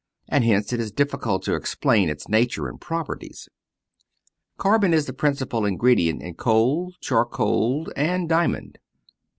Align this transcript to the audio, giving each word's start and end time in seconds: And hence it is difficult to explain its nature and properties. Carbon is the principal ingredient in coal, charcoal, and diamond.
And 0.27 0.43
hence 0.43 0.73
it 0.73 0.79
is 0.79 0.91
difficult 0.91 1.43
to 1.43 1.53
explain 1.53 2.09
its 2.09 2.27
nature 2.27 2.67
and 2.67 2.81
properties. 2.81 3.47
Carbon 4.57 4.95
is 4.95 5.05
the 5.05 5.13
principal 5.13 5.63
ingredient 5.63 6.23
in 6.23 6.33
coal, 6.33 6.95
charcoal, 7.01 7.87
and 7.95 8.27
diamond. 8.27 8.79